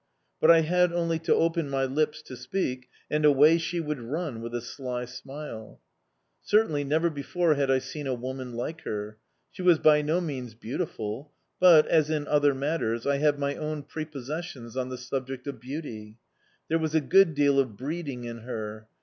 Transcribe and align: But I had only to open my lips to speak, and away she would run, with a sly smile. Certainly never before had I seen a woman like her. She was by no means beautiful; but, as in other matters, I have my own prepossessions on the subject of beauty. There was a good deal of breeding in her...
But 0.39 0.49
I 0.49 0.61
had 0.61 0.91
only 0.91 1.19
to 1.19 1.35
open 1.35 1.69
my 1.69 1.85
lips 1.85 2.23
to 2.23 2.35
speak, 2.35 2.89
and 3.11 3.23
away 3.23 3.59
she 3.59 3.79
would 3.79 3.99
run, 4.01 4.41
with 4.41 4.55
a 4.55 4.59
sly 4.59 5.05
smile. 5.05 5.79
Certainly 6.41 6.85
never 6.85 7.11
before 7.11 7.53
had 7.53 7.69
I 7.69 7.77
seen 7.77 8.07
a 8.07 8.15
woman 8.15 8.53
like 8.53 8.81
her. 8.81 9.19
She 9.51 9.61
was 9.61 9.77
by 9.77 10.01
no 10.01 10.19
means 10.19 10.55
beautiful; 10.55 11.31
but, 11.59 11.85
as 11.85 12.09
in 12.09 12.27
other 12.27 12.55
matters, 12.55 13.05
I 13.05 13.17
have 13.17 13.37
my 13.37 13.55
own 13.55 13.83
prepossessions 13.83 14.75
on 14.75 14.89
the 14.89 14.97
subject 14.97 15.45
of 15.45 15.59
beauty. 15.59 16.17
There 16.67 16.79
was 16.79 16.95
a 16.95 16.99
good 17.01 17.35
deal 17.35 17.59
of 17.59 17.77
breeding 17.77 18.23
in 18.23 18.39
her... 18.39 18.87